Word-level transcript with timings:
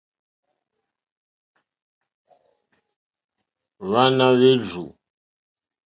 Hwáná 3.87 4.25
hwèrzù. 4.37 4.85